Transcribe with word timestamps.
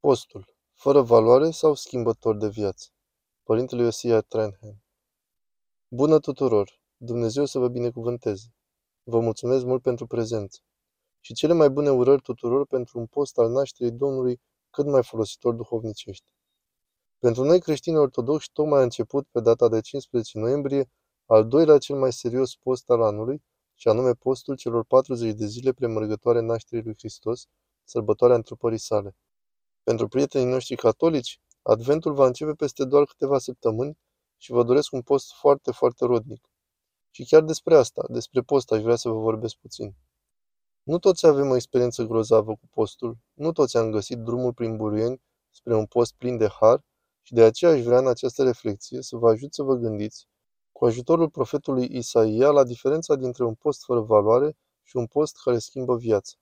Postul. 0.00 0.54
Fără 0.74 1.00
valoare 1.00 1.50
sau 1.50 1.74
schimbător 1.74 2.36
de 2.36 2.48
viață? 2.48 2.88
Părintele 3.42 3.82
Iosia 3.82 4.20
Trenhen. 4.20 4.82
Bună 5.88 6.18
tuturor! 6.18 6.80
Dumnezeu 6.96 7.44
să 7.44 7.58
vă 7.58 7.68
binecuvânteze! 7.68 8.54
Vă 9.02 9.20
mulțumesc 9.20 9.64
mult 9.64 9.82
pentru 9.82 10.06
prezență. 10.06 10.60
Și 11.20 11.34
cele 11.34 11.52
mai 11.52 11.70
bune 11.70 11.90
urări 11.90 12.22
tuturor 12.22 12.66
pentru 12.66 12.98
un 12.98 13.06
post 13.06 13.38
al 13.38 13.50
nașterii 13.50 13.92
Domnului 13.92 14.40
cât 14.70 14.86
mai 14.86 15.02
folositor 15.02 15.54
duhovnicește. 15.54 16.30
Pentru 17.18 17.44
noi 17.44 17.60
creștini 17.60 17.96
ortodoxi, 17.96 18.50
tocmai 18.52 18.80
a 18.80 18.82
început 18.82 19.26
pe 19.30 19.40
data 19.40 19.68
de 19.68 19.80
15 19.80 20.38
noiembrie 20.38 20.90
al 21.26 21.48
doilea 21.48 21.78
cel 21.78 21.96
mai 21.96 22.12
serios 22.12 22.56
post 22.56 22.90
al 22.90 23.02
anului, 23.02 23.42
și 23.74 23.88
anume 23.88 24.12
postul 24.14 24.56
celor 24.56 24.84
40 24.84 25.32
de 25.34 25.46
zile 25.46 25.72
premărgătoare 25.72 26.40
nașterii 26.40 26.84
lui 26.84 26.94
Hristos, 26.98 27.46
sărbătoarea 27.84 28.36
întrupării 28.36 28.78
sale. 28.78 29.16
Pentru 29.90 30.08
prietenii 30.08 30.52
noștri 30.52 30.76
catolici, 30.76 31.40
Adventul 31.62 32.14
va 32.14 32.26
începe 32.26 32.52
peste 32.52 32.84
doar 32.84 33.04
câteva 33.04 33.38
săptămâni 33.38 33.98
și 34.36 34.52
vă 34.52 34.62
doresc 34.62 34.92
un 34.92 35.02
post 35.02 35.32
foarte, 35.32 35.70
foarte 35.70 36.04
rodnic. 36.04 36.50
Și 37.10 37.24
chiar 37.24 37.42
despre 37.42 37.76
asta, 37.76 38.04
despre 38.08 38.40
post, 38.40 38.72
aș 38.72 38.82
vrea 38.82 38.96
să 38.96 39.08
vă 39.08 39.18
vorbesc 39.18 39.54
puțin. 39.54 39.94
Nu 40.82 40.98
toți 40.98 41.26
avem 41.26 41.48
o 41.50 41.54
experiență 41.54 42.02
grozavă 42.02 42.50
cu 42.50 42.68
postul, 42.70 43.16
nu 43.32 43.52
toți 43.52 43.76
am 43.76 43.90
găsit 43.90 44.18
drumul 44.18 44.52
prin 44.52 44.76
buruieni 44.76 45.22
spre 45.50 45.74
un 45.74 45.86
post 45.86 46.14
plin 46.14 46.36
de 46.36 46.48
har 46.48 46.84
și 47.22 47.32
de 47.32 47.42
aceea 47.42 47.70
aș 47.70 47.82
vrea 47.82 47.98
în 47.98 48.08
această 48.08 48.42
reflexie 48.42 49.02
să 49.02 49.16
vă 49.16 49.28
ajut 49.28 49.54
să 49.54 49.62
vă 49.62 49.74
gândiți, 49.74 50.26
cu 50.72 50.84
ajutorul 50.84 51.30
profetului 51.30 51.88
Isaia, 51.96 52.50
la 52.50 52.64
diferența 52.64 53.14
dintre 53.14 53.44
un 53.44 53.54
post 53.54 53.84
fără 53.84 54.00
valoare 54.00 54.56
și 54.82 54.96
un 54.96 55.06
post 55.06 55.36
care 55.42 55.58
schimbă 55.58 55.96
viața. 55.96 56.39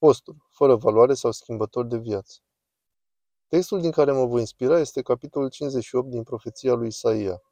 Postul, 0.00 0.36
fără 0.50 0.76
valoare 0.76 1.14
sau 1.14 1.30
schimbător 1.30 1.86
de 1.86 1.96
viață. 1.96 2.38
Textul 3.46 3.80
din 3.80 3.90
care 3.90 4.12
mă 4.12 4.26
voi 4.26 4.40
inspira 4.40 4.78
este 4.78 5.02
capitolul 5.02 5.50
58 5.50 6.10
din 6.10 6.22
profeția 6.22 6.74
lui 6.74 6.86
Isaia. 6.86 7.42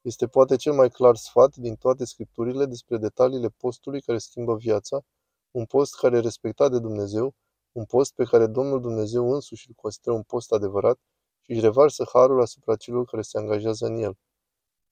Este 0.00 0.26
poate 0.26 0.56
cel 0.56 0.72
mai 0.72 0.90
clar 0.90 1.16
sfat 1.16 1.56
din 1.56 1.74
toate 1.74 2.04
scripturile 2.04 2.66
despre 2.66 2.96
detaliile 2.96 3.48
postului 3.48 4.00
care 4.00 4.18
schimbă 4.18 4.56
viața, 4.56 5.04
un 5.50 5.64
post 5.64 5.96
care 5.96 6.16
e 6.16 6.20
respectat 6.20 6.70
de 6.70 6.78
Dumnezeu, 6.78 7.34
un 7.72 7.84
post 7.84 8.14
pe 8.14 8.24
care 8.24 8.46
Domnul 8.46 8.80
Dumnezeu 8.80 9.32
însuși 9.32 9.68
îl 9.68 9.74
consideră 9.74 10.16
un 10.16 10.22
post 10.22 10.52
adevărat 10.52 10.98
și 11.40 11.50
își 11.50 11.60
revarsă 11.60 12.04
harul 12.12 12.40
asupra 12.40 12.76
celor 12.76 13.04
care 13.04 13.22
se 13.22 13.38
angajează 13.38 13.86
în 13.86 13.96
el. 13.96 14.16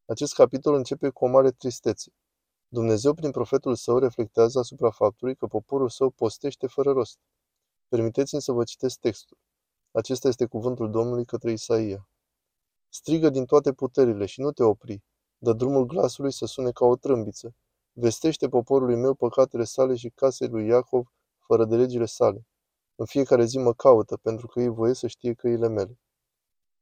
Acest 0.07 0.35
capitol 0.35 0.75
începe 0.75 1.09
cu 1.09 1.25
o 1.25 1.29
mare 1.29 1.51
tristețe. 1.51 2.13
Dumnezeu, 2.75 3.15
prin 3.15 3.31
profetul 3.31 3.75
său, 3.75 3.99
reflectează 3.99 4.59
asupra 4.59 4.91
faptului 4.91 5.35
că 5.37 5.47
poporul 5.47 5.89
său 5.89 6.11
postește 6.11 6.67
fără 6.67 6.93
rost. 6.93 7.19
Permiteți-mi 7.89 8.41
să 8.41 8.53
vă 8.53 8.65
citesc 8.65 8.99
textul. 8.99 9.39
Acesta 9.91 10.29
este 10.29 10.47
cuvântul 10.47 10.91
Domnului 10.91 11.25
către 11.25 11.53
Isaia. 11.53 12.09
Strigă 12.89 13.29
din 13.31 13.45
toate 13.45 13.73
puterile 13.73 14.27
și 14.27 14.41
nu 14.41 14.53
te 14.53 14.63
opri. 14.63 15.03
Dă 15.39 15.53
drumul 15.53 15.85
glasului 15.85 16.33
să 16.33 16.47
sune 16.47 16.71
ca 16.71 16.85
o 16.85 16.97
trâmbiță. 16.97 17.55
Vestește 17.93 18.49
poporului 18.49 18.97
meu 18.97 19.15
păcatele 19.15 19.65
sale 19.65 19.95
și 19.95 20.09
casei 20.09 20.49
lui 20.49 20.67
Iacov 20.67 21.13
fără 21.39 21.65
de 21.65 21.77
legile 21.77 22.07
sale. 22.07 22.47
În 22.95 23.07
fiecare 23.07 23.45
zi 23.45 23.59
mă 23.59 23.73
caută, 23.73 24.17
pentru 24.17 24.47
că 24.47 24.61
ei 24.61 24.69
voie 24.69 24.95
să 24.95 25.07
știe 25.07 25.35
căile 25.35 25.69
mele. 25.69 25.99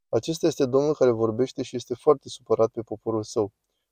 Acesta 0.09 0.47
este 0.47 0.65
Domnul 0.65 0.93
care 0.93 1.11
vorbește 1.11 1.63
și 1.63 1.75
este 1.75 1.93
foarte 1.93 2.29
supărat 2.29 2.71
pe 2.71 2.81
poporul 2.81 3.23
său. 3.23 3.51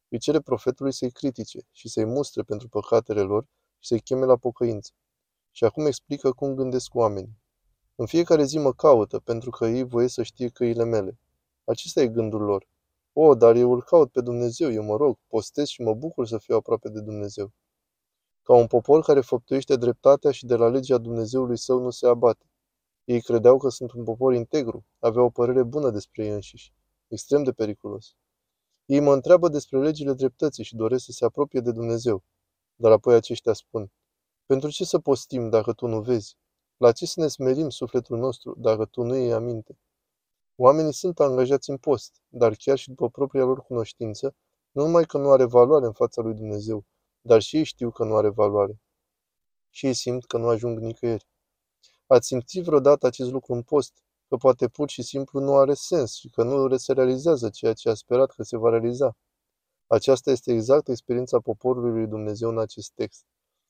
Îi 0.10 0.20
cere 0.20 0.40
profetului 0.40 0.94
să-i 0.94 1.12
critique 1.12 1.68
și 1.72 1.90
să-i 1.90 2.06
mustre 2.06 2.42
pentru 2.42 2.68
păcatele 2.68 3.22
lor 3.22 3.44
și 3.80 3.88
să-i 3.88 4.02
cheme 4.02 4.26
la 4.26 4.38
pocăință. 4.38 4.92
Și 5.52 5.64
acum 5.64 5.86
explică 5.86 6.32
cum 6.32 6.56
gândesc 6.56 6.96
oamenii. 6.96 7.38
În 7.96 8.06
fiecare 8.06 8.44
zi 8.44 8.58
mă 8.58 8.74
caută, 8.74 9.20
pentru 9.20 9.50
că 9.50 9.66
ei 9.66 9.84
voie 9.84 10.08
să 10.08 10.24
știe 10.24 10.50
căile 10.50 10.84
mele. 10.84 11.20
Acesta 11.64 12.02
e 12.02 12.08
gândul 12.08 12.42
lor. 12.42 12.68
O, 13.14 13.36
dar 13.36 13.56
eu 13.56 13.72
îl 13.72 13.84
caut 13.84 14.12
pe 14.12 14.22
Dumnezeu, 14.22 14.72
eu 14.72 14.84
mă 14.84 14.96
rog, 14.96 15.18
postez 15.28 15.68
și 15.68 15.82
mă 15.82 15.94
bucur 15.94 16.28
să 16.28 16.38
fiu 16.38 16.56
aproape 16.56 16.90
de 16.90 17.02
Dumnezeu. 17.02 17.52
Ca 18.44 18.54
un 18.54 18.68
popor 18.68 19.04
care 19.04 19.22
făptuiește 19.22 19.76
dreptatea 19.76 20.32
și 20.32 20.46
de 20.46 20.56
la 20.56 20.68
legea 20.68 20.98
Dumnezeului 20.98 21.58
său 21.58 21.80
nu 21.80 21.90
se 21.90 22.08
abate. 22.08 22.46
Ei 23.04 23.22
credeau 23.22 23.58
că 23.58 23.70
sunt 23.70 23.92
un 23.92 24.04
popor 24.04 24.34
integru, 24.34 24.86
aveau 25.00 25.26
o 25.26 25.30
părere 25.30 25.64
bună 25.64 25.90
despre 25.90 26.24
ei 26.24 26.30
înșiși. 26.30 26.74
Extrem 27.08 27.44
de 27.44 27.52
periculos. 27.52 28.16
Ei 28.90 29.00
mă 29.00 29.14
întreabă 29.14 29.50
despre 29.50 29.80
legile 29.80 30.14
dreptății 30.14 30.64
și 30.64 30.76
doresc 30.76 31.06
să 31.06 31.12
se 31.12 31.26
apropie 31.26 31.60
de 31.60 31.72
Dumnezeu. 31.72 32.24
Dar 32.76 32.92
apoi 32.92 33.16
aceștia 33.16 33.54
spun, 33.54 33.92
pentru 34.46 34.70
ce 34.70 34.86
să 34.86 35.00
postim 35.00 35.50
dacă 35.50 35.74
tu 35.74 35.88
nu 35.88 36.02
vezi? 36.02 36.38
La 36.78 36.92
ce 36.92 37.06
să 37.06 37.20
ne 37.20 37.28
smerim 37.28 37.70
sufletul 37.70 38.18
nostru 38.18 38.56
dacă 38.58 38.86
tu 38.86 39.02
nu 39.02 39.16
iei 39.16 39.34
aminte? 39.34 39.80
Oamenii 40.56 40.94
sunt 40.94 41.20
angajați 41.20 41.70
în 41.70 41.78
post, 41.78 42.22
dar 42.28 42.56
chiar 42.56 42.78
și 42.78 42.88
după 42.88 43.10
propria 43.10 43.44
lor 43.44 43.62
cunoștință, 43.62 44.36
nu 44.72 44.84
numai 44.84 45.06
că 45.06 45.18
nu 45.18 45.32
are 45.32 45.46
valoare 45.46 45.86
în 45.86 45.94
fața 45.94 46.22
lui 46.22 46.34
Dumnezeu, 46.34 46.86
dar 47.22 47.42
și 47.42 47.58
ei 47.58 47.64
știu 47.64 47.92
că 47.92 48.04
nu 48.04 48.16
are 48.16 48.30
valoare. 48.30 48.82
Și 49.70 49.86
ei 49.86 49.94
simt 49.94 50.26
că 50.26 50.38
nu 50.38 50.48
ajung 50.48 50.80
nicăieri. 50.80 51.28
Ați 52.08 52.28
simțit 52.28 52.64
vreodată 52.64 53.08
acest 53.08 53.32
lucru 53.32 53.54
în 53.54 53.62
post? 53.62 54.04
Că 54.30 54.38
poate 54.38 54.68
pur 54.68 54.90
și 54.90 55.02
simplu 55.02 55.40
nu 55.40 55.56
are 55.56 55.74
sens 55.74 56.14
și 56.14 56.30
că 56.30 56.44
nu 56.44 56.78
se 56.78 56.94
realizează 56.94 57.50
ceea 57.50 57.74
ce 57.74 57.90
a 57.90 57.94
sperat 57.94 58.32
că 58.32 58.44
se 58.44 58.58
va 58.58 58.70
realiza. 58.70 59.18
Aceasta 59.88 60.32
este 60.32 60.52
exact 60.52 60.88
experiența 60.88 61.40
poporului 61.40 61.92
lui 61.92 62.08
Dumnezeu 62.08 62.50
în 62.50 62.60
acest 62.60 62.92
text. 62.92 63.26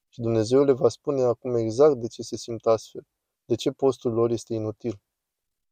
Și 0.09 0.21
Dumnezeu 0.21 0.63
le 0.63 0.71
va 0.71 0.89
spune 0.89 1.21
acum 1.21 1.55
exact 1.55 1.95
de 1.95 2.07
ce 2.07 2.21
se 2.21 2.35
simt 2.35 2.65
astfel, 2.65 3.03
de 3.45 3.55
ce 3.55 3.71
postul 3.71 4.13
lor 4.13 4.29
este 4.31 4.53
inutil. 4.53 5.01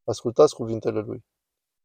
Ascultați 0.04 0.56
cuvintele 0.56 1.00
lui. 1.00 1.26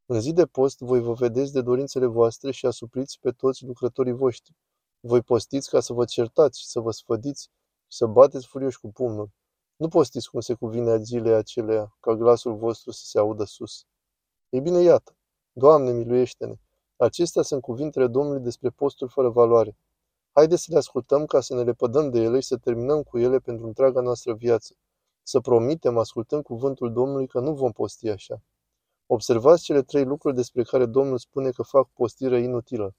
În 0.06 0.20
zi 0.20 0.32
de 0.32 0.46
post, 0.46 0.78
voi 0.78 1.00
vă 1.00 1.12
vedeți 1.12 1.52
de 1.52 1.62
dorințele 1.62 2.06
voastre 2.06 2.50
și 2.50 2.66
asupriți 2.66 3.18
pe 3.20 3.30
toți 3.30 3.64
lucrătorii 3.64 4.12
voștri. 4.12 4.54
Voi 5.00 5.22
postiți 5.22 5.70
ca 5.70 5.80
să 5.80 5.92
vă 5.92 6.04
certați 6.04 6.60
și 6.60 6.66
să 6.66 6.80
vă 6.80 6.90
sfădiți 6.90 7.42
și 7.86 7.96
să 7.96 8.06
bateți 8.06 8.46
furioși 8.46 8.80
cu 8.80 8.92
pumnul. 8.92 9.30
Nu 9.82 9.88
postiți 9.88 10.30
cum 10.30 10.40
se 10.40 10.54
cuvine 10.54 10.98
zilei 10.98 11.34
acelea, 11.34 11.96
ca 12.00 12.14
glasul 12.14 12.56
vostru 12.56 12.90
să 12.90 13.04
se 13.04 13.18
audă 13.18 13.44
sus. 13.44 13.86
Ei 14.48 14.60
bine, 14.60 14.82
iată, 14.82 15.16
Doamne, 15.52 15.92
miluiește-ne! 15.92 16.54
Acestea 16.96 17.42
sunt 17.42 17.62
cuvintele 17.62 18.06
Domnului 18.06 18.40
despre 18.40 18.70
postul 18.70 19.08
fără 19.08 19.28
valoare. 19.28 19.76
Haideți 20.32 20.62
să 20.62 20.68
le 20.72 20.78
ascultăm 20.78 21.26
ca 21.26 21.40
să 21.40 21.54
ne 21.54 21.62
lepădăm 21.62 22.10
de 22.10 22.20
ele 22.20 22.40
și 22.40 22.46
să 22.46 22.56
terminăm 22.56 23.02
cu 23.02 23.18
ele 23.18 23.38
pentru 23.38 23.66
întreaga 23.66 24.00
noastră 24.00 24.34
viață. 24.34 24.74
Să 25.22 25.40
promitem, 25.40 25.98
ascultând 25.98 26.42
cuvântul 26.42 26.92
Domnului, 26.92 27.26
că 27.26 27.40
nu 27.40 27.54
vom 27.54 27.72
posti 27.72 28.08
așa. 28.08 28.42
Observați 29.06 29.62
cele 29.62 29.82
trei 29.82 30.04
lucruri 30.04 30.34
despre 30.34 30.62
care 30.62 30.86
Domnul 30.86 31.18
spune 31.18 31.50
că 31.50 31.62
fac 31.62 31.88
postire 31.92 32.40
inutilă. 32.40 32.94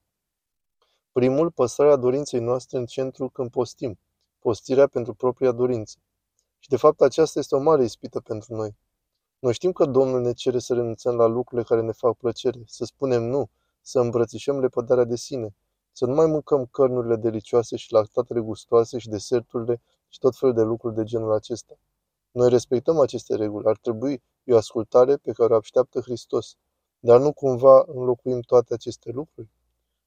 Primul, 1.12 1.52
păstrarea 1.52 1.96
dorinței 1.96 2.40
noastre 2.40 2.78
în 2.78 2.86
centru 2.86 3.30
când 3.30 3.52
postim, 3.52 4.00
postirea 4.40 4.88
pentru 4.88 5.14
propria 5.14 5.52
dorință. 5.52 5.98
Și 6.64 6.70
de 6.70 6.78
fapt 6.78 7.02
aceasta 7.02 7.40
este 7.40 7.56
o 7.56 7.60
mare 7.60 7.84
ispită 7.84 8.20
pentru 8.20 8.56
noi. 8.56 8.76
Noi 9.40 9.54
știm 9.54 9.72
că 9.72 9.86
Domnul 9.86 10.22
ne 10.22 10.34
cere 10.34 10.60
să 10.60 10.74
renunțăm 10.74 11.16
la 11.16 11.26
lucrurile 11.26 11.68
care 11.68 11.82
ne 11.82 11.92
fac 11.92 12.18
plăcere, 12.18 12.64
să 12.66 12.86
spunem 12.86 13.24
nu, 13.24 13.50
să 13.82 14.00
îmbrățișăm 14.00 14.60
lepădarea 14.60 15.04
de 15.04 15.16
sine, 15.16 15.56
să 15.92 16.06
nu 16.06 16.14
mai 16.14 16.26
mâncăm 16.26 16.66
cărnurile 16.66 17.16
delicioase 17.16 17.76
și 17.76 17.92
lactatele 17.92 18.40
gustoase 18.40 18.98
și 18.98 19.10
deserturile 19.10 19.82
și 20.08 20.20
tot 20.20 20.36
felul 20.36 20.56
de 20.56 20.62
lucruri 20.62 20.96
de 20.96 21.04
genul 21.04 21.32
acesta. 21.32 21.74
Noi 22.32 22.50
respectăm 22.50 23.00
aceste 23.00 23.36
reguli, 23.36 23.68
ar 23.68 23.78
trebui 23.78 24.24
o 24.48 24.56
ascultare 24.56 25.18
pe 25.18 25.32
care 25.32 25.54
o 25.54 25.58
așteaptă 25.58 26.00
Hristos, 26.00 26.56
dar 27.00 27.20
nu 27.20 27.34
cumva 27.34 27.84
înlocuim 27.88 28.40
toate 28.40 28.74
aceste 28.74 29.12
lucruri? 29.12 29.50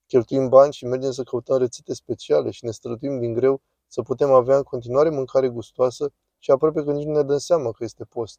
Cheltuim 0.07 0.49
bani 0.49 0.73
și 0.73 0.87
mergem 0.87 1.11
să 1.11 1.23
căutăm 1.23 1.59
rețete 1.59 1.95
speciale 1.95 2.51
și 2.51 2.65
ne 2.65 2.71
străduim 2.71 3.19
din 3.21 3.33
greu 3.33 3.61
să 3.87 4.03
putem 4.03 4.31
avea 4.31 4.57
în 4.57 4.63
continuare 4.63 5.11
mâncare 5.11 5.49
gustoasă 5.49 6.13
și 6.39 6.51
aproape 6.51 6.85
că 6.85 6.93
nici 6.93 7.07
nu 7.07 7.13
ne 7.13 7.23
dăm 7.23 7.39
seama 7.39 7.71
că 7.73 7.85
este 7.85 8.05
post. 8.05 8.39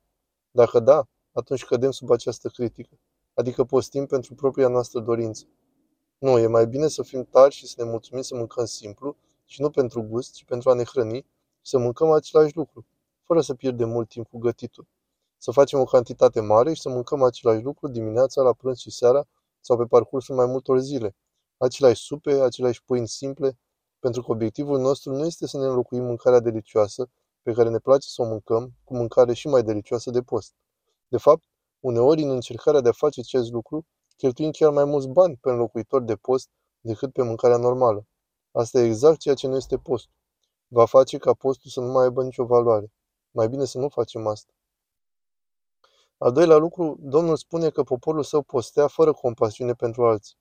Dacă 0.51 0.79
da, 0.79 1.07
atunci 1.31 1.65
cădem 1.65 1.91
sub 1.91 2.11
această 2.11 2.49
critică, 2.49 2.99
adică 3.33 3.63
postim 3.63 4.05
pentru 4.05 4.35
propria 4.35 4.67
noastră 4.67 4.99
dorință. 4.99 5.45
Nu, 6.17 6.37
e 6.37 6.47
mai 6.47 6.67
bine 6.67 6.87
să 6.87 7.03
fim 7.03 7.23
tari 7.23 7.53
și 7.53 7.67
să 7.67 7.83
ne 7.83 7.89
mulțumim 7.89 8.21
să 8.21 8.35
mâncăm 8.35 8.65
simplu 8.65 9.15
și 9.45 9.61
nu 9.61 9.69
pentru 9.69 10.01
gust, 10.01 10.33
ci 10.33 10.43
pentru 10.43 10.69
a 10.69 10.73
ne 10.73 10.83
hrăni 10.83 11.25
și 11.61 11.69
să 11.69 11.77
mâncăm 11.77 12.11
același 12.11 12.55
lucru, 12.55 12.85
fără 13.23 13.41
să 13.41 13.53
pierdem 13.53 13.89
mult 13.89 14.09
timp 14.09 14.27
cu 14.29 14.37
gătitul. 14.37 14.87
Să 15.37 15.51
facem 15.51 15.79
o 15.79 15.83
cantitate 15.83 16.39
mare 16.39 16.73
și 16.73 16.81
să 16.81 16.89
mâncăm 16.89 17.23
același 17.23 17.63
lucru 17.63 17.87
dimineața, 17.87 18.41
la 18.41 18.53
prânz 18.53 18.77
și 18.77 18.91
seara 18.91 19.27
sau 19.59 19.77
pe 19.77 19.83
parcursul 19.83 20.35
mai 20.35 20.45
multor 20.45 20.79
zile. 20.79 21.15
Aceleași 21.57 22.03
supe, 22.03 22.31
aceleași 22.31 22.83
pâini 22.83 23.07
simple, 23.07 23.59
pentru 23.99 24.21
că 24.21 24.31
obiectivul 24.31 24.79
nostru 24.79 25.11
nu 25.11 25.25
este 25.25 25.47
să 25.47 25.57
ne 25.57 25.65
înlocuim 25.65 26.03
mâncarea 26.03 26.39
delicioasă 26.39 27.09
pe 27.47 27.53
care 27.53 27.69
ne 27.69 27.79
place 27.79 28.07
să 28.09 28.21
o 28.21 28.25
mâncăm 28.25 28.73
cu 28.83 28.95
mâncare 28.95 29.33
și 29.33 29.47
mai 29.47 29.63
delicioasă 29.63 30.11
de 30.11 30.21
post. 30.21 30.53
De 31.07 31.17
fapt, 31.17 31.43
uneori 31.79 32.21
în 32.21 32.29
încercarea 32.29 32.81
de 32.81 32.89
a 32.89 32.91
face 32.91 33.19
acest 33.19 33.51
lucru, 33.51 33.85
cheltuim 34.17 34.51
chiar 34.51 34.71
mai 34.71 34.85
mulți 34.85 35.07
bani 35.07 35.35
pe 35.35 35.49
înlocuitor 35.49 36.01
de 36.01 36.15
post 36.15 36.49
decât 36.81 37.13
pe 37.13 37.23
mâncarea 37.23 37.57
normală. 37.57 38.05
Asta 38.51 38.79
e 38.79 38.85
exact 38.85 39.19
ceea 39.19 39.35
ce 39.35 39.47
nu 39.47 39.55
este 39.55 39.77
postul. 39.77 40.13
Va 40.67 40.85
face 40.85 41.17
ca 41.17 41.33
postul 41.33 41.71
să 41.71 41.79
nu 41.79 41.91
mai 41.91 42.03
aibă 42.03 42.23
nicio 42.23 42.45
valoare. 42.45 42.91
Mai 43.31 43.49
bine 43.49 43.65
să 43.65 43.77
nu 43.77 43.89
facem 43.89 44.27
asta. 44.27 44.53
Al 46.17 46.31
doilea 46.31 46.57
lucru, 46.57 46.97
Domnul 46.99 47.35
spune 47.35 47.69
că 47.69 47.83
poporul 47.83 48.23
său 48.23 48.41
postea 48.41 48.87
fără 48.87 49.13
compasiune 49.13 49.73
pentru 49.73 50.05
alții. 50.05 50.35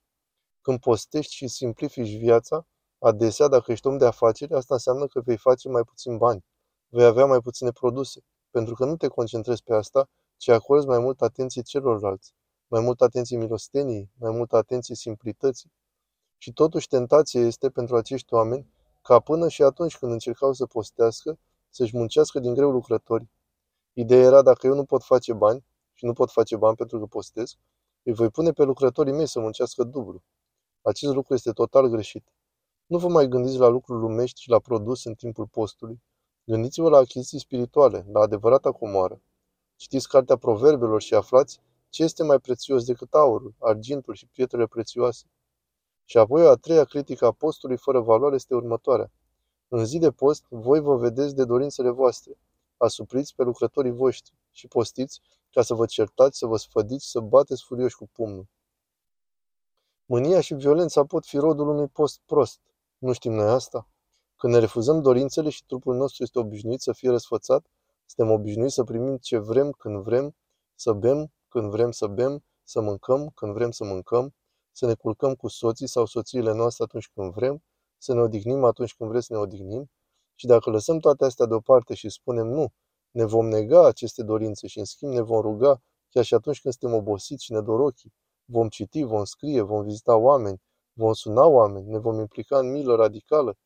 Când 0.61 0.81
postești 0.81 1.35
și 1.35 1.49
simplifici 1.49 2.19
viața, 2.19 2.67
adesea, 2.99 3.49
dacă 3.49 3.73
ești 3.73 3.87
om 3.87 3.99
de 3.99 4.07
afaceri, 4.07 4.55
asta 4.55 4.75
înseamnă 4.75 5.07
că 5.07 5.21
vei 5.21 5.37
face 5.37 5.69
mai 5.69 5.83
puțin 5.83 6.17
bani, 6.17 6.45
vei 6.89 7.05
avea 7.05 7.27
mai 7.27 7.41
puține 7.41 7.71
produse, 7.71 8.21
pentru 8.51 8.75
că 8.75 8.85
nu 8.85 8.97
te 8.97 9.09
concentrezi 9.09 9.63
pe 9.63 9.75
asta, 9.75 10.09
ci 10.37 10.49
acorzi 10.49 10.87
mai 10.87 10.99
mult 10.99 11.23
atenție 11.23 11.63
celorlalți, 11.63 12.35
mai 12.67 12.81
mult 12.81 13.01
atenție 13.01 13.37
milostenii, 13.37 14.11
mai 14.19 14.31
mult 14.31 14.53
atenție 14.53 14.95
simplității. 14.95 15.73
Și 16.39 16.53
totuși 16.53 16.89
tentația 16.89 17.41
este 17.41 17.71
pentru 17.71 17.97
acești 17.97 18.35
oameni 18.35 18.73
ca 19.03 19.21
până 19.21 19.49
și 19.49 19.63
atunci 19.63 19.99
când 19.99 20.13
încercau 20.13 20.53
să 20.53 20.67
postească, 20.67 21.39
să-și 21.69 21.97
muncească 21.97 22.39
din 22.39 22.55
greu 22.55 22.71
lucrători. 22.71 23.29
Ideea 23.93 24.23
era 24.23 24.43
dacă 24.43 24.67
eu 24.67 24.75
nu 24.75 24.85
pot 24.85 25.03
face 25.03 25.33
bani 25.33 25.65
și 25.93 26.05
nu 26.05 26.13
pot 26.13 26.31
face 26.31 26.57
bani 26.57 26.77
pentru 26.77 26.99
că 26.99 27.07
postez, 27.07 27.57
îi 28.03 28.13
voi 28.13 28.31
pune 28.31 28.53
pe 28.53 28.63
lucrătorii 28.63 29.13
mei 29.13 29.27
să 29.29 29.41
muncească 29.41 29.85
dublu. 29.85 30.23
Acest 30.83 31.15
lucru 31.15 31.35
este 31.35 31.53
total 31.53 31.87
greșit. 31.87 32.33
Nu 32.87 32.99
vă 32.99 33.09
mai 33.09 33.29
gândiți 33.29 33.59
la 33.59 33.69
lucruri 33.69 34.01
lumești 34.01 34.41
și 34.41 34.49
la 34.49 34.59
produs 34.59 35.05
în 35.05 35.15
timpul 35.15 35.47
postului. 35.47 36.03
Gândiți-vă 36.49 36.89
la 36.89 36.97
achiziții 36.97 37.39
spirituale, 37.39 38.07
la 38.13 38.21
adevărata 38.21 38.73
comoară. 38.73 39.21
Citiți 39.77 40.09
cartea 40.09 40.37
proverbelor 40.37 41.03
și 41.03 41.15
aflați 41.15 41.61
ce 41.89 42.03
este 42.03 42.23
mai 42.23 42.39
prețios 42.39 42.85
decât 42.85 43.15
aurul, 43.15 43.55
argintul 43.59 44.15
și 44.15 44.27
pietrele 44.27 44.67
prețioase. 44.67 45.25
Și 46.05 46.19
apoi 46.19 46.45
o 46.45 46.49
a 46.49 46.55
treia 46.55 46.85
critică 46.85 47.27
a 47.27 47.33
postului 47.33 47.77
fără 47.77 48.01
valoare 48.01 48.35
este 48.35 48.55
următoarea. 48.55 49.11
În 49.69 49.85
zi 49.85 49.99
de 49.99 50.11
post, 50.11 50.45
voi 50.49 50.81
vă 50.81 50.97
vedeți 50.97 51.35
de 51.35 51.45
dorințele 51.45 51.91
voastre. 51.91 52.39
Asupriți 52.77 53.35
pe 53.35 53.43
lucrătorii 53.43 53.93
voștri 53.93 54.35
și 54.51 54.67
postiți 54.69 55.21
ca 55.51 55.63
să 55.63 55.75
vă 55.75 55.87
certați, 55.87 56.39
să 56.39 56.47
vă 56.47 56.57
sfădiți, 56.57 57.11
să 57.11 57.21
bateți 57.21 57.63
furioși 57.63 57.97
cu 57.97 58.09
pumnul. 58.13 58.47
Mânia 60.05 60.41
și 60.41 60.55
violența 60.55 61.05
pot 61.05 61.27
fi 61.27 61.37
rodul 61.37 61.69
unui 61.69 61.89
post 61.89 62.21
prost. 62.27 62.61
Nu 62.99 63.13
știm 63.13 63.33
noi 63.33 63.49
asta? 63.49 63.89
Când 64.37 64.53
ne 64.53 64.59
refuzăm 64.59 65.03
dorințele 65.03 65.49
și 65.49 65.65
trupul 65.67 65.97
nostru 65.97 66.23
este 66.23 66.39
obișnuit 66.39 66.81
să 66.81 66.93
fie 66.93 67.11
răsfățat, 67.11 67.67
suntem 68.07 68.35
obișnuiți 68.35 68.75
să 68.75 68.85
primim 68.85 69.17
ce 69.17 69.39
vrem 69.39 69.71
când 69.71 70.03
vrem, 70.03 70.37
să 70.75 70.93
bem 70.93 71.33
când 71.49 71.71
vrem 71.71 71.91
să 71.91 72.07
bem, 72.07 72.45
să 72.65 72.81
mâncăm 72.81 73.31
când 73.35 73.53
vrem 73.53 73.71
să 73.71 73.85
mâncăm, 73.85 74.35
să 74.73 74.87
ne 74.87 74.95
culcăm 74.95 75.35
cu 75.35 75.49
soții 75.49 75.89
sau 75.89 76.07
soțiile 76.07 76.53
noastre 76.53 76.85
atunci 76.85 77.11
când 77.15 77.33
vrem, 77.33 77.63
să 77.99 78.15
ne 78.15 78.21
odihnim 78.21 78.65
atunci 78.65 78.95
când 78.95 79.09
vrem 79.09 79.21
să 79.21 79.33
ne 79.33 79.39
odihnim, 79.39 79.91
și 80.35 80.47
dacă 80.47 80.71
lăsăm 80.71 80.99
toate 80.99 81.25
astea 81.25 81.47
deoparte 81.47 81.95
și 81.95 82.09
spunem 82.09 82.47
nu, 82.47 82.73
ne 83.11 83.25
vom 83.25 83.47
nega 83.47 83.87
aceste 83.87 84.23
dorințe 84.23 84.67
și 84.67 84.79
în 84.79 84.85
schimb 84.85 85.13
ne 85.13 85.21
vom 85.21 85.41
ruga 85.41 85.83
chiar 86.11 86.25
și 86.25 86.35
atunci 86.35 86.61
când 86.61 86.75
suntem 86.75 86.99
obosiți 86.99 87.45
și 87.45 87.53
nedorochii. 87.53 88.13
Vom 88.45 88.69
citi, 88.69 89.03
vom 89.03 89.25
scrie, 89.25 89.61
vom 89.61 89.83
vizita 89.83 90.17
oameni, 90.17 90.63
vom 90.93 91.13
suna 91.13 91.47
oameni, 91.47 91.89
ne 91.89 91.99
vom 91.99 92.19
implica 92.19 92.59
în 92.59 92.71
milă 92.71 92.95
radicală. 92.95 93.57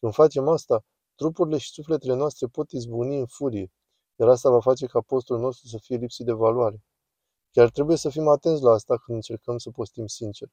Când 0.00 0.12
facem 0.12 0.48
asta, 0.48 0.84
trupurile 1.14 1.58
și 1.58 1.70
sufletele 1.70 2.14
noastre 2.14 2.46
pot 2.46 2.70
izbuni 2.70 3.18
în 3.18 3.26
furie, 3.26 3.72
iar 4.16 4.28
asta 4.28 4.50
va 4.50 4.60
face 4.60 4.86
ca 4.86 5.00
postul 5.00 5.38
nostru 5.38 5.68
să 5.68 5.78
fie 5.80 5.96
lipsit 5.96 6.26
de 6.26 6.32
valoare. 6.32 6.84
Chiar 7.50 7.70
trebuie 7.70 7.96
să 7.96 8.08
fim 8.08 8.28
atenți 8.28 8.62
la 8.62 8.70
asta 8.70 8.96
când 8.96 9.16
încercăm 9.16 9.58
să 9.58 9.70
postim 9.70 10.06
sincer. 10.06 10.48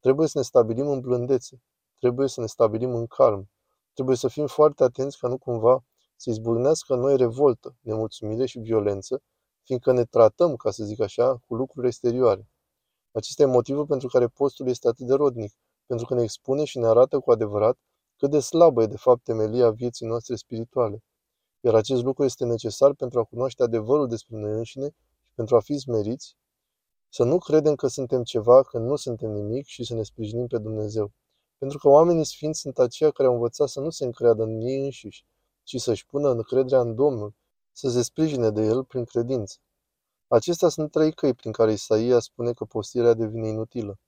Trebuie 0.00 0.28
să 0.28 0.38
ne 0.38 0.44
stabilim 0.44 0.88
în 0.88 1.00
blândețe, 1.00 1.62
trebuie 1.98 2.28
să 2.28 2.40
ne 2.40 2.46
stabilim 2.46 2.94
în 2.94 3.06
calm, 3.06 3.50
trebuie 3.92 4.16
să 4.16 4.28
fim 4.28 4.46
foarte 4.46 4.84
atenți 4.84 5.18
ca 5.18 5.28
nu 5.28 5.38
cumva 5.38 5.84
să 6.16 6.30
izbucnească 6.30 6.94
noi 6.94 7.16
revoltă, 7.16 7.76
nemulțumire 7.80 8.46
și 8.46 8.58
violență, 8.58 9.22
fiindcă 9.62 9.92
ne 9.92 10.04
tratăm, 10.04 10.56
ca 10.56 10.70
să 10.70 10.84
zic 10.84 11.00
așa, 11.00 11.36
cu 11.46 11.54
lucruri 11.54 11.86
exterioare. 11.86 12.48
Acesta 13.12 13.42
e 13.42 13.46
motivul 13.46 13.86
pentru 13.86 14.08
care 14.08 14.26
postul 14.26 14.68
este 14.68 14.88
atât 14.88 15.06
de 15.06 15.14
rodnic, 15.14 15.52
pentru 15.86 16.06
că 16.06 16.14
ne 16.14 16.22
expune 16.22 16.64
și 16.64 16.78
ne 16.78 16.86
arată 16.86 17.18
cu 17.18 17.30
adevărat 17.30 17.78
cât 18.20 18.30
de 18.30 18.40
slabă 18.40 18.82
e 18.82 18.86
de 18.86 18.96
fapt 18.96 19.22
temelia 19.22 19.70
vieții 19.70 20.06
noastre 20.06 20.34
spirituale. 20.34 21.02
Iar 21.60 21.74
acest 21.74 22.02
lucru 22.02 22.24
este 22.24 22.44
necesar 22.44 22.94
pentru 22.94 23.18
a 23.18 23.24
cunoaște 23.24 23.62
adevărul 23.62 24.08
despre 24.08 24.36
noi 24.36 24.52
înșine 24.52 24.86
și 25.24 25.32
pentru 25.34 25.56
a 25.56 25.60
fi 25.60 25.78
smeriți, 25.78 26.36
să 27.08 27.24
nu 27.24 27.38
credem 27.38 27.74
că 27.74 27.86
suntem 27.86 28.22
ceva 28.22 28.62
când 28.62 28.86
nu 28.86 28.96
suntem 28.96 29.30
nimic 29.30 29.66
și 29.66 29.84
să 29.84 29.94
ne 29.94 30.02
sprijinim 30.02 30.46
pe 30.46 30.58
Dumnezeu. 30.58 31.12
Pentru 31.58 31.78
că 31.78 31.88
oamenii 31.88 32.24
sfinți 32.24 32.60
sunt 32.60 32.78
aceia 32.78 33.10
care 33.10 33.28
au 33.28 33.34
învățat 33.34 33.68
să 33.68 33.80
nu 33.80 33.90
se 33.90 34.04
încreadă 34.04 34.42
în 34.42 34.60
ei 34.60 34.84
înșiși, 34.84 35.24
ci 35.62 35.76
să-și 35.76 36.06
pună 36.06 36.30
încrederea 36.30 36.80
în 36.80 36.94
Domnul, 36.94 37.34
să 37.72 37.88
se 37.88 38.02
sprijine 38.02 38.50
de 38.50 38.62
El 38.62 38.84
prin 38.84 39.04
credință. 39.04 39.56
Acestea 40.28 40.68
sunt 40.68 40.90
trei 40.90 41.12
căi 41.12 41.34
prin 41.34 41.52
care 41.52 41.72
Isaia 41.72 42.18
spune 42.18 42.52
că 42.52 42.64
postirea 42.64 43.14
devine 43.14 43.48
inutilă. 43.48 43.98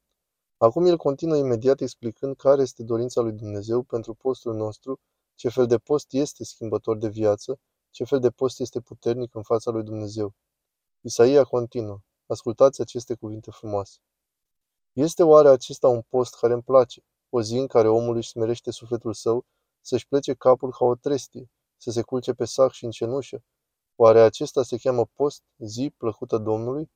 Acum 0.63 0.87
el 0.87 0.97
continuă 0.97 1.37
imediat 1.37 1.81
explicând 1.81 2.37
care 2.37 2.63
este 2.63 2.83
dorința 2.83 3.21
lui 3.21 3.33
Dumnezeu 3.33 3.83
pentru 3.83 4.15
postul 4.15 4.55
nostru, 4.55 5.01
ce 5.35 5.49
fel 5.49 5.67
de 5.67 5.79
post 5.79 6.13
este 6.13 6.45
schimbător 6.45 6.97
de 6.97 7.09
viață, 7.09 7.61
ce 7.91 8.05
fel 8.05 8.21
de 8.21 8.31
post 8.31 8.61
este 8.61 8.81
puternic 8.81 9.35
în 9.35 9.43
fața 9.43 9.71
lui 9.71 9.83
Dumnezeu. 9.83 10.35
Isaia 11.01 11.45
continuă. 11.45 11.99
Ascultați 12.27 12.81
aceste 12.81 13.15
cuvinte 13.15 13.51
frumoase. 13.51 13.99
Este 14.93 15.23
oare 15.23 15.49
acesta 15.49 15.89
un 15.89 16.03
post 16.09 16.35
care 16.35 16.53
îmi 16.53 16.63
place? 16.63 17.05
O 17.29 17.43
zi 17.43 17.57
în 17.57 17.67
care 17.67 17.89
omul 17.89 18.17
își 18.17 18.29
smerește 18.29 18.71
sufletul 18.71 19.15
său, 19.15 19.45
să-și 19.81 20.09
plece 20.09 20.35
capul 20.35 20.71
ca 20.71 20.85
o 20.85 20.95
trestie, 20.95 21.51
să 21.77 21.91
se 21.91 22.03
culce 22.03 22.33
pe 22.33 22.45
sac 22.45 22.73
și 22.73 22.85
în 22.85 22.91
cenușă? 22.91 23.43
Oare 23.97 24.21
acesta 24.21 24.63
se 24.63 24.77
cheamă 24.77 25.07
post, 25.07 25.43
zi 25.59 25.95
plăcută 25.97 26.39
Domnului? 26.39 26.91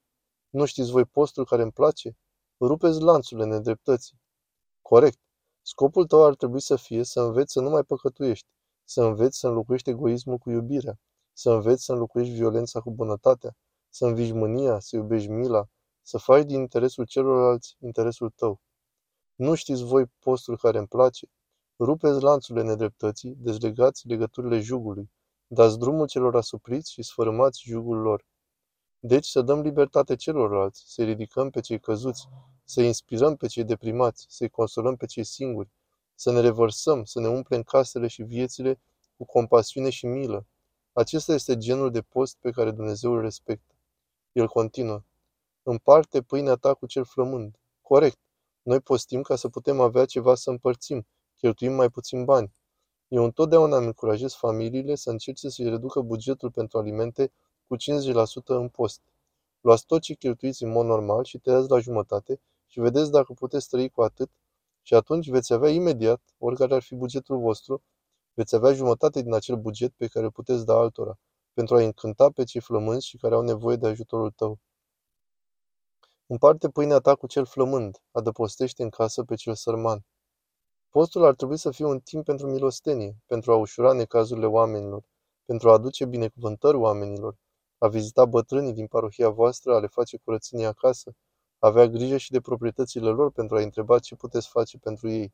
Nu 0.49 0.65
știți 0.65 0.91
voi 0.91 1.05
postul 1.05 1.45
care 1.45 1.63
îmi 1.63 1.73
place? 1.73 2.17
Rupeți 2.61 3.01
lanțurile 3.01 3.47
nedreptății. 3.47 4.21
Corect. 4.83 5.19
Scopul 5.63 6.07
tău 6.07 6.25
ar 6.25 6.35
trebui 6.35 6.61
să 6.61 6.77
fie 6.77 7.03
să 7.03 7.21
înveți 7.21 7.53
să 7.53 7.61
nu 7.61 7.71
mai 7.71 7.83
păcătuiești, 7.83 8.47
să 8.85 9.03
înveți 9.03 9.39
să 9.39 9.49
înlocuiești 9.49 9.91
egoismul 9.91 10.39
cu 10.39 10.51
iubirea, 10.51 10.99
să 11.33 11.51
înveți 11.51 11.85
să 11.85 11.93
înlocuiești 11.93 12.35
violența 12.35 12.81
cu 12.81 12.91
bunătatea, 12.91 13.57
să 13.89 14.07
învigi 14.07 14.33
mânia, 14.33 14.79
să 14.79 14.97
iubești 14.97 15.29
mila, 15.29 15.67
să 16.03 16.19
faci 16.19 16.45
din 16.45 16.59
interesul 16.61 17.05
celorlalți 17.05 17.77
interesul 17.81 18.31
tău. 18.31 18.61
Nu 19.35 19.55
știți 19.55 19.83
voi 19.83 20.07
postul 20.07 20.59
care 20.59 20.79
îmi 20.79 20.87
place? 20.87 21.27
Rupeți 21.79 22.23
lanțurile 22.23 22.65
nedreptății, 22.65 23.35
dezlegați 23.39 24.07
legăturile 24.07 24.61
jugului, 24.61 25.11
dați 25.47 25.79
drumul 25.79 26.07
celor 26.07 26.37
asupriți 26.37 26.93
și 26.93 27.03
sfărâmați 27.03 27.63
jugul 27.63 27.99
lor. 27.99 28.25
Deci 28.99 29.27
să 29.27 29.43
dăm 29.43 29.61
libertate 29.61 30.17
celorlalți, 30.17 30.85
să 30.87 31.05
ridicăm 31.05 31.51
pe 31.51 31.61
cei 31.61 31.81
căzuți, 31.81 32.29
să 32.65 32.81
inspirăm 32.83 33.37
pe 33.37 33.47
cei 33.47 33.65
deprimați, 33.65 34.27
să-i 34.29 34.49
consolăm 34.49 34.97
pe 34.97 35.07
cei 35.07 35.25
singuri, 35.25 35.69
să 36.15 36.33
ne 36.33 36.41
revărsăm, 36.41 37.05
să 37.05 37.21
ne 37.21 37.29
umplem 37.29 37.63
casele 37.63 38.07
și 38.07 38.23
viețile 38.23 38.81
cu 39.17 39.25
compasiune 39.25 39.91
și 39.91 40.07
milă. 40.07 40.47
Acesta 40.93 41.33
este 41.33 41.57
genul 41.57 41.91
de 41.91 42.03
post 42.03 42.37
pe 42.41 42.51
care 42.51 42.71
Dumnezeu 42.71 43.13
îl 43.13 43.21
respectă. 43.21 43.75
El 44.33 44.49
continuă. 44.49 45.03
Împarte 45.63 46.23
pâinea 46.23 46.55
ta 46.55 46.75
cu 46.75 46.87
cel 46.87 47.05
flămând. 47.05 47.59
Corect. 47.83 48.19
Noi 48.63 48.81
postim 48.81 49.23
ca 49.23 49.37
să 49.37 49.49
putem 49.49 49.81
avea 49.81 50.05
ceva 50.05 50.35
să 50.35 50.51
împărțim. 50.51 51.07
Cheltuim 51.35 51.73
mai 51.73 51.89
puțin 51.89 52.25
bani. 52.25 52.55
Eu 53.09 53.25
întotdeauna 53.25 53.77
îmi 53.77 53.87
încurajez 53.87 54.33
familiile 54.33 54.95
să 54.95 55.11
încerce 55.11 55.49
să-și 55.49 55.69
reducă 55.69 56.01
bugetul 56.01 56.51
pentru 56.51 56.79
alimente 56.79 57.33
cu 57.67 57.77
50% 57.77 58.45
în 58.45 58.69
post. 58.69 59.01
Luați 59.61 59.87
tot 59.87 60.01
ce 60.01 60.15
cheltuiți 60.15 60.63
în 60.63 60.71
mod 60.71 60.87
normal 60.87 61.25
și 61.25 61.39
tăiați 61.39 61.71
la 61.71 61.79
jumătate 61.79 62.41
și 62.67 62.81
vedeți 62.81 63.11
dacă 63.11 63.33
puteți 63.33 63.69
trăi 63.69 63.89
cu 63.89 64.03
atât 64.03 64.31
și 64.83 64.95
atunci 64.95 65.29
veți 65.29 65.53
avea 65.53 65.71
imediat, 65.71 66.21
oricare 66.39 66.75
ar 66.75 66.83
fi 66.83 66.95
bugetul 66.95 67.39
vostru, 67.39 67.83
veți 68.35 68.55
avea 68.55 68.73
jumătate 68.73 69.23
din 69.23 69.35
acel 69.35 69.57
buget 69.57 69.93
pe 69.93 70.07
care 70.07 70.25
îl 70.25 70.31
puteți 70.31 70.67
da 70.67 70.75
altora, 70.75 71.19
pentru 71.53 71.77
a 71.77 71.81
încânta 71.81 72.31
pe 72.31 72.45
cei 72.45 72.61
flămânzi 72.61 73.07
și 73.07 73.17
care 73.17 73.35
au 73.35 73.43
nevoie 73.43 73.77
de 73.77 73.87
ajutorul 73.87 74.31
tău. 74.31 74.59
Împarte 76.27 76.69
pâinea 76.69 76.99
ta 76.99 77.15
cu 77.15 77.27
cel 77.27 77.45
flămând, 77.45 78.03
adăpostește 78.11 78.83
în 78.83 78.91
casă 78.91 79.25
pe 79.25 79.35
cel 79.35 79.55
sărman. 79.55 80.05
Postul 80.91 81.25
ar 81.25 81.35
trebui 81.35 81.57
să 81.57 81.71
fie 81.71 81.85
un 81.85 82.01
timp 82.01 82.25
pentru 82.25 82.51
milostenie, 82.51 83.17
pentru 83.27 83.53
a 83.53 83.57
ușura 83.57 83.93
necazurile 83.93 84.47
oamenilor, 84.47 85.05
pentru 85.45 85.69
a 85.69 85.73
aduce 85.73 86.05
binecuvântări 86.05 86.77
oamenilor, 86.77 87.37
a 87.79 87.89
vizita 87.89 88.25
bătrânii 88.25 88.73
din 88.73 88.87
parohia 88.87 89.29
voastră, 89.29 89.75
a 89.75 89.79
le 89.79 89.87
face 89.87 90.17
curățenie 90.17 90.67
acasă, 90.67 91.15
a 91.59 91.67
avea 91.67 91.87
grijă 91.87 92.17
și 92.17 92.31
de 92.31 92.41
proprietățile 92.41 93.09
lor 93.09 93.31
pentru 93.31 93.57
a 93.57 93.61
întreba 93.61 93.99
ce 93.99 94.15
puteți 94.15 94.49
face 94.49 94.79
pentru 94.79 95.09
ei. 95.09 95.33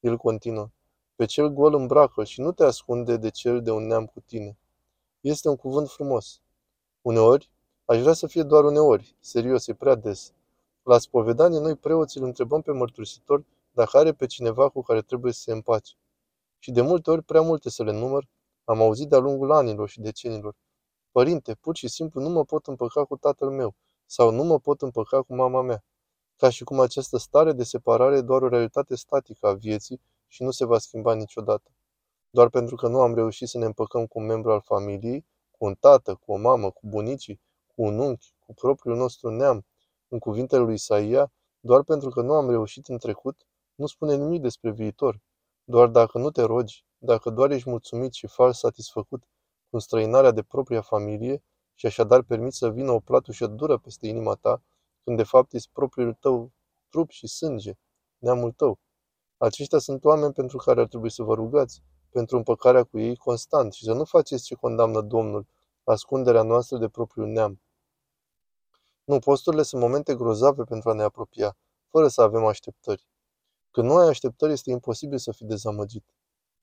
El 0.00 0.16
continuă. 0.16 0.70
Pe 1.14 1.24
cel 1.24 1.48
gol 1.48 1.74
îmbracă 1.74 2.24
și 2.24 2.40
nu 2.40 2.52
te 2.52 2.64
ascunde 2.64 3.16
de 3.16 3.30
cel 3.30 3.62
de 3.62 3.70
un 3.70 3.86
neam 3.86 4.06
cu 4.06 4.20
tine. 4.20 4.58
Este 5.20 5.48
un 5.48 5.56
cuvânt 5.56 5.88
frumos. 5.88 6.40
Uneori, 7.00 7.50
aș 7.84 8.00
vrea 8.00 8.12
să 8.12 8.26
fie 8.26 8.42
doar 8.42 8.64
uneori, 8.64 9.16
serios, 9.20 9.66
e 9.66 9.74
prea 9.74 9.94
des. 9.94 10.32
La 10.82 10.98
spovedanie, 10.98 11.58
noi 11.58 11.76
preoții 11.76 12.20
îl 12.20 12.26
întrebăm 12.26 12.62
pe 12.62 12.72
mărturisitor 12.72 13.44
dacă 13.70 13.98
are 13.98 14.12
pe 14.12 14.26
cineva 14.26 14.68
cu 14.68 14.82
care 14.82 15.02
trebuie 15.02 15.32
să 15.32 15.40
se 15.40 15.52
împace. 15.52 15.94
Și 16.58 16.70
de 16.72 16.80
multe 16.80 17.10
ori, 17.10 17.22
prea 17.22 17.40
multe 17.40 17.70
să 17.70 17.84
le 17.84 17.92
număr, 17.92 18.28
am 18.64 18.80
auzit 18.80 19.08
de-a 19.08 19.18
lungul 19.18 19.52
anilor 19.52 19.88
și 19.88 20.00
decenilor. 20.00 20.54
Părinte, 21.14 21.54
pur 21.54 21.76
și 21.76 21.88
simplu 21.88 22.20
nu 22.20 22.28
mă 22.28 22.44
pot 22.44 22.66
împăca 22.66 23.04
cu 23.04 23.16
tatăl 23.16 23.50
meu 23.50 23.74
sau 24.06 24.30
nu 24.30 24.44
mă 24.44 24.58
pot 24.58 24.82
împăca 24.82 25.22
cu 25.22 25.34
mama 25.34 25.62
mea. 25.62 25.84
Ca 26.36 26.50
și 26.50 26.64
cum 26.64 26.80
această 26.80 27.16
stare 27.16 27.52
de 27.52 27.64
separare 27.64 28.16
e 28.16 28.20
doar 28.20 28.42
o 28.42 28.48
realitate 28.48 28.94
statică 28.96 29.46
a 29.46 29.52
vieții 29.52 30.00
și 30.26 30.42
nu 30.42 30.50
se 30.50 30.64
va 30.64 30.78
schimba 30.78 31.14
niciodată. 31.14 31.70
Doar 32.30 32.48
pentru 32.48 32.76
că 32.76 32.88
nu 32.88 33.00
am 33.00 33.14
reușit 33.14 33.48
să 33.48 33.58
ne 33.58 33.64
împăcăm 33.64 34.06
cu 34.06 34.18
un 34.18 34.24
membru 34.26 34.52
al 34.52 34.60
familiei, 34.60 35.26
cu 35.50 35.64
un 35.64 35.74
tată, 35.74 36.14
cu 36.14 36.32
o 36.32 36.36
mamă, 36.36 36.70
cu 36.70 36.80
bunicii, 36.86 37.40
cu 37.74 37.82
un 37.82 37.98
unchi, 37.98 38.34
cu 38.38 38.54
propriul 38.54 38.96
nostru 38.96 39.30
neam, 39.30 39.66
în 40.08 40.18
cuvintele 40.18 40.62
lui 40.62 40.74
Isaia, 40.74 41.32
doar 41.60 41.82
pentru 41.82 42.08
că 42.08 42.22
nu 42.22 42.32
am 42.32 42.50
reușit 42.50 42.86
în 42.86 42.98
trecut, 42.98 43.46
nu 43.74 43.86
spune 43.86 44.16
nimic 44.16 44.42
despre 44.42 44.70
viitor. 44.70 45.20
Doar 45.64 45.88
dacă 45.88 46.18
nu 46.18 46.30
te 46.30 46.42
rogi, 46.42 46.84
dacă 46.98 47.30
doar 47.30 47.50
ești 47.50 47.68
mulțumit 47.68 48.12
și 48.12 48.26
fals 48.26 48.58
satisfăcut 48.58 49.22
cu 49.74 49.80
străinarea 49.80 50.30
de 50.30 50.42
propria 50.42 50.80
familie 50.80 51.42
și 51.74 51.86
așadar 51.86 52.22
permiți 52.22 52.58
să 52.58 52.70
vină 52.70 52.90
o 52.90 53.00
platușă 53.00 53.46
dură 53.46 53.78
peste 53.78 54.06
inima 54.06 54.34
ta, 54.34 54.62
când 55.04 55.16
de 55.16 55.22
fapt 55.22 55.52
ești 55.52 55.70
propriul 55.72 56.12
tău 56.12 56.52
trup 56.88 57.10
și 57.10 57.26
sânge, 57.26 57.72
neamul 58.18 58.52
tău. 58.52 58.78
Aceștia 59.36 59.78
sunt 59.78 60.04
oameni 60.04 60.32
pentru 60.32 60.56
care 60.56 60.80
ar 60.80 60.86
trebui 60.86 61.10
să 61.10 61.22
vă 61.22 61.34
rugați, 61.34 61.82
pentru 62.10 62.36
împăcarea 62.36 62.84
cu 62.84 62.98
ei 62.98 63.16
constant 63.16 63.72
și 63.72 63.84
să 63.84 63.92
nu 63.92 64.04
faceți 64.04 64.44
ce 64.44 64.54
condamnă 64.54 65.00
Domnul, 65.00 65.46
ascunderea 65.84 66.42
noastră 66.42 66.78
de 66.78 66.88
propriul 66.88 67.28
neam. 67.28 67.60
Nu, 69.04 69.18
posturile 69.18 69.62
sunt 69.62 69.80
momente 69.80 70.14
grozave 70.14 70.62
pentru 70.62 70.90
a 70.90 70.92
ne 70.92 71.02
apropia, 71.02 71.56
fără 71.88 72.08
să 72.08 72.22
avem 72.22 72.44
așteptări. 72.44 73.06
Când 73.70 73.88
nu 73.88 73.96
ai 73.96 74.08
așteptări, 74.08 74.52
este 74.52 74.70
imposibil 74.70 75.18
să 75.18 75.32
fii 75.32 75.46
dezamăgit. 75.46 76.04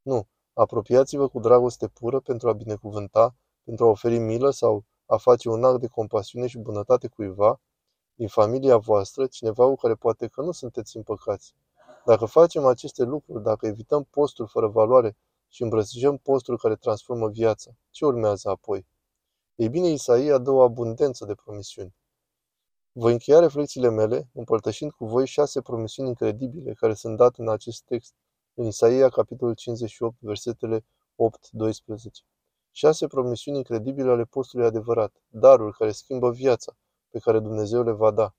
Nu, 0.01 0.27
apropiați-vă 0.53 1.27
cu 1.27 1.39
dragoste 1.39 1.88
pură 1.88 2.20
pentru 2.20 2.50
a 2.50 2.53
binecuvânta, 2.53 3.36
pentru 3.63 3.86
a 3.86 3.89
oferi 3.89 4.17
milă 4.17 4.50
sau 4.50 4.84
a 5.05 5.17
face 5.17 5.50
un 5.50 5.63
act 5.63 5.79
de 5.79 5.88
compasiune 5.88 6.48
și 6.48 6.58
bunătate 6.58 7.08
cuiva, 7.08 7.60
din 8.15 8.27
familia 8.27 8.77
voastră, 8.77 9.27
cineva 9.27 9.65
cu 9.65 9.75
care 9.75 9.96
poate 9.96 10.27
că 10.27 10.41
nu 10.41 10.51
sunteți 10.51 10.98
împăcați. 10.98 11.53
Dacă 12.05 12.25
facem 12.25 12.65
aceste 12.65 13.03
lucruri, 13.03 13.43
dacă 13.43 13.67
evităm 13.67 14.03
postul 14.03 14.48
fără 14.48 14.67
valoare 14.67 15.17
și 15.48 15.62
îmbrățișăm 15.63 16.17
postul 16.17 16.58
care 16.58 16.75
transformă 16.75 17.29
viața, 17.29 17.72
ce 17.89 18.05
urmează 18.05 18.50
apoi? 18.50 18.88
Ei 19.55 19.70
bine, 19.70 19.88
Isaia 19.88 20.38
dă 20.38 20.51
o 20.51 20.62
abundență 20.62 21.25
de 21.25 21.36
promisiuni. 21.36 21.96
Voi 22.91 23.12
încheia 23.12 23.39
reflexiile 23.39 23.89
mele 23.89 24.29
împărtășind 24.34 24.91
cu 24.91 25.05
voi 25.05 25.27
șase 25.27 25.62
promisiuni 25.62 26.10
incredibile 26.10 26.74
care 26.74 26.93
sunt 26.93 27.17
date 27.17 27.41
în 27.41 27.50
acest 27.50 27.84
text, 27.84 28.13
în 28.17 28.20
Isaia, 28.53 29.10
capitolul 29.10 29.53
58, 29.55 30.15
versetele 30.20 30.79
8-12. 30.79 30.84
Șase 32.72 33.08
promisiuni 33.08 33.58
incredibile 33.58 34.12
ale 34.12 34.24
postului 34.24 34.65
adevărat, 34.65 35.22
daruri 35.27 35.77
care 35.77 35.91
schimbă 35.91 36.31
viața, 36.31 36.77
pe 37.10 37.20
care 37.20 37.39
Dumnezeu 37.39 37.84
le 37.84 37.91
va 37.91 38.12
da. 38.12 38.36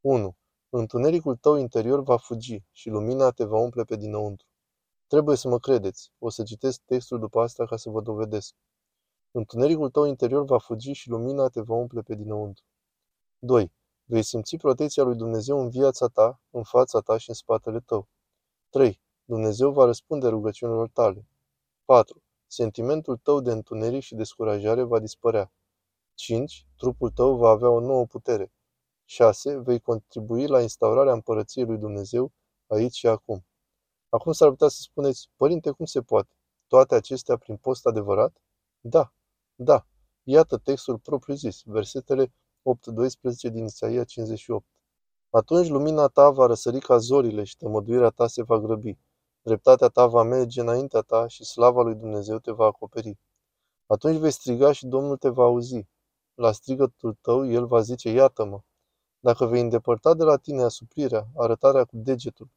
1. 0.00 0.36
Întunericul 0.68 1.36
tău 1.36 1.56
interior 1.56 2.02
va 2.02 2.16
fugi 2.16 2.62
și 2.72 2.88
lumina 2.88 3.30
te 3.30 3.44
va 3.44 3.58
umple 3.58 3.84
pe 3.84 3.96
dinăuntru. 3.96 4.46
Trebuie 5.06 5.36
să 5.36 5.48
mă 5.48 5.58
credeți. 5.58 6.12
O 6.18 6.28
să 6.28 6.42
citesc 6.42 6.80
textul 6.84 7.18
după 7.18 7.40
asta 7.40 7.64
ca 7.64 7.76
să 7.76 7.90
vă 7.90 8.00
dovedesc. 8.00 8.54
Întunericul 9.30 9.90
tău 9.90 10.04
interior 10.04 10.44
va 10.44 10.58
fugi 10.58 10.92
și 10.92 11.08
lumina 11.08 11.48
te 11.48 11.60
va 11.60 11.74
umple 11.74 12.02
pe 12.02 12.14
dinăuntru. 12.14 12.64
2. 13.38 13.72
Vei 14.04 14.22
simți 14.22 14.56
protecția 14.56 15.02
lui 15.02 15.16
Dumnezeu 15.16 15.60
în 15.60 15.68
viața 15.68 16.06
ta, 16.06 16.40
în 16.50 16.62
fața 16.62 17.00
ta 17.00 17.16
și 17.16 17.28
în 17.28 17.34
spatele 17.34 17.80
tău. 17.80 18.08
3. 18.70 19.00
Dumnezeu 19.26 19.72
va 19.72 19.84
răspunde 19.84 20.28
rugăciunilor 20.28 20.88
tale. 20.88 21.26
4. 21.84 22.22
Sentimentul 22.46 23.16
tău 23.16 23.40
de 23.40 23.50
întuneric 23.50 24.02
și 24.02 24.14
descurajare 24.14 24.82
va 24.82 24.98
dispărea. 24.98 25.52
5. 26.14 26.66
Trupul 26.76 27.10
tău 27.10 27.36
va 27.36 27.48
avea 27.48 27.68
o 27.68 27.80
nouă 27.80 28.06
putere. 28.06 28.52
6. 29.04 29.58
Vei 29.58 29.80
contribui 29.80 30.46
la 30.46 30.60
instaurarea 30.60 31.12
împărăției 31.12 31.64
lui 31.64 31.78
Dumnezeu 31.78 32.32
aici 32.66 32.94
și 32.94 33.06
acum. 33.06 33.46
Acum 34.08 34.32
s-ar 34.32 34.48
putea 34.48 34.68
să 34.68 34.80
spuneți, 34.80 35.30
Părinte, 35.36 35.70
cum 35.70 35.84
se 35.84 36.02
poate? 36.02 36.34
Toate 36.66 36.94
acestea 36.94 37.36
prin 37.36 37.56
post 37.56 37.86
adevărat? 37.86 38.42
Da, 38.80 39.12
da. 39.54 39.86
Iată 40.22 40.58
textul 40.58 40.98
propriu-zis, 40.98 41.62
versetele 41.64 42.26
8-12 42.26 42.32
din 43.52 43.64
Isaia 43.64 44.04
58. 44.04 44.66
Atunci 45.30 45.68
lumina 45.68 46.06
ta 46.06 46.30
va 46.30 46.46
răsări 46.46 46.78
ca 46.80 46.98
zorile 46.98 47.44
și 47.44 47.56
tămăduirea 47.56 48.10
ta 48.10 48.26
se 48.26 48.42
va 48.42 48.58
grăbi. 48.58 48.98
Dreptatea 49.46 49.88
ta 49.88 50.06
va 50.06 50.22
merge 50.22 50.60
înaintea 50.60 51.00
ta 51.00 51.26
și 51.26 51.44
slava 51.44 51.82
lui 51.82 51.94
Dumnezeu 51.94 52.38
te 52.38 52.50
va 52.50 52.64
acoperi. 52.64 53.18
Atunci 53.86 54.16
vei 54.16 54.30
striga 54.30 54.72
și 54.72 54.86
Domnul 54.86 55.16
te 55.16 55.28
va 55.28 55.42
auzi. 55.42 55.86
La 56.34 56.52
strigătul 56.52 57.18
tău, 57.20 57.50
el 57.50 57.66
va 57.66 57.80
zice, 57.80 58.10
iată-mă. 58.10 58.60
Dacă 59.18 59.46
vei 59.46 59.60
îndepărta 59.60 60.14
de 60.14 60.24
la 60.24 60.36
tine 60.36 60.62
asuprirea, 60.62 61.26
arătarea 61.36 61.84
cu 61.84 61.96
degetul. 61.96 62.48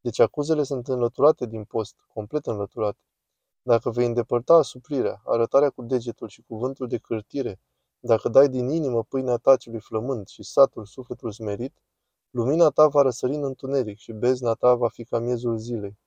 Deci 0.00 0.18
acuzele 0.18 0.62
sunt 0.62 0.88
înlăturate 0.88 1.46
din 1.46 1.64
post, 1.64 1.96
complet 2.12 2.46
înlăturate. 2.46 3.00
Dacă 3.62 3.90
vei 3.90 4.06
îndepărta 4.06 4.54
asuprirea, 4.54 5.22
arătarea 5.24 5.70
cu 5.70 5.82
degetul 5.82 6.28
și 6.28 6.42
cuvântul 6.42 6.88
de 6.88 6.98
cârtire, 6.98 7.60
dacă 8.00 8.28
dai 8.28 8.48
din 8.48 8.68
inimă 8.68 9.02
pâinea 9.02 9.36
ta 9.36 9.56
celui 9.56 9.80
flământ 9.80 10.28
și 10.28 10.42
satul 10.42 10.84
sufletul 10.84 11.32
smerit, 11.32 11.82
lumina 12.30 12.68
ta 12.68 12.88
va 12.88 13.02
răsări 13.02 13.34
în 13.34 13.44
întuneric 13.44 13.98
și 13.98 14.12
bezna 14.12 14.54
ta 14.54 14.74
va 14.74 14.88
fi 14.88 15.04
ca 15.04 15.18
miezul 15.18 15.56
zilei. 15.56 16.02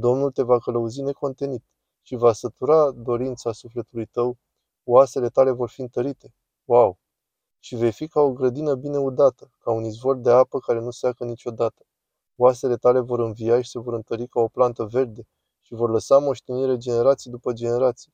Domnul 0.00 0.30
te 0.30 0.42
va 0.42 0.58
călăuzi 0.58 1.02
necontenit 1.02 1.64
și 2.02 2.16
va 2.16 2.32
sătura 2.32 2.90
dorința 2.90 3.52
sufletului 3.52 4.06
tău, 4.06 4.38
oasele 4.84 5.28
tale 5.28 5.50
vor 5.50 5.68
fi 5.68 5.80
întărite. 5.80 6.34
Wow! 6.64 6.98
Și 7.58 7.76
vei 7.76 7.92
fi 7.92 8.08
ca 8.08 8.20
o 8.20 8.32
grădină 8.32 8.74
bine 8.74 8.98
udată, 8.98 9.50
ca 9.58 9.70
un 9.70 9.84
izvor 9.84 10.16
de 10.16 10.30
apă 10.30 10.58
care 10.58 10.80
nu 10.80 10.90
seacă 10.90 11.24
niciodată. 11.24 11.86
Oasele 12.36 12.76
tale 12.76 13.00
vor 13.00 13.18
învia 13.18 13.60
și 13.60 13.70
se 13.70 13.78
vor 13.78 13.94
întări 13.94 14.26
ca 14.28 14.40
o 14.40 14.48
plantă 14.48 14.84
verde 14.84 15.26
și 15.60 15.74
vor 15.74 15.90
lăsa 15.90 16.18
moștenire 16.18 16.76
generații 16.76 17.30
după 17.30 17.52
generații. 17.52 18.12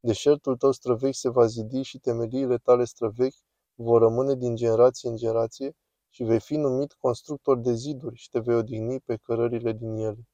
Deșertul 0.00 0.56
tău 0.56 0.72
străvechi 0.72 1.14
se 1.14 1.28
va 1.28 1.46
zidi 1.46 1.82
și 1.82 1.98
temeliile 1.98 2.58
tale 2.58 2.84
străvechi 2.84 3.38
vor 3.74 4.00
rămâne 4.00 4.34
din 4.34 4.54
generație 4.54 5.08
în 5.08 5.16
generație 5.16 5.76
și 6.08 6.24
vei 6.24 6.40
fi 6.40 6.56
numit 6.56 6.92
constructor 6.92 7.58
de 7.58 7.72
ziduri 7.72 8.16
și 8.16 8.28
te 8.28 8.38
vei 8.38 8.56
odihni 8.56 9.00
pe 9.00 9.16
cărările 9.16 9.72
din 9.72 9.96
ele. 9.96 10.26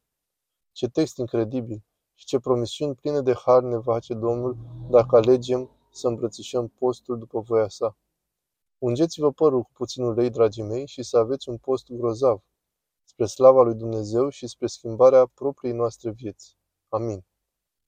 Ce 0.78 0.88
text 0.88 1.16
incredibil 1.16 1.84
și 2.14 2.24
ce 2.24 2.38
promisiuni 2.38 2.94
pline 2.94 3.20
de 3.20 3.34
har 3.34 3.62
ne 3.62 3.78
face 3.78 4.14
Domnul 4.14 4.56
dacă 4.90 5.16
alegem 5.16 5.70
să 5.90 6.08
îmbrățișăm 6.08 6.68
postul 6.68 7.18
după 7.18 7.40
voia 7.40 7.68
sa. 7.68 7.96
Ungeți-vă 8.78 9.32
părul 9.32 9.62
cu 9.62 9.70
puțin 9.72 10.02
ulei, 10.02 10.30
dragii 10.30 10.62
mei, 10.62 10.86
și 10.86 11.02
să 11.02 11.18
aveți 11.18 11.48
un 11.48 11.56
post 11.56 11.92
grozav, 11.92 12.40
spre 13.04 13.26
slava 13.26 13.62
lui 13.62 13.74
Dumnezeu 13.74 14.28
și 14.28 14.46
spre 14.46 14.66
schimbarea 14.66 15.26
propriei 15.26 15.74
noastre 15.74 16.10
vieți. 16.10 16.56
Amin. 16.88 17.24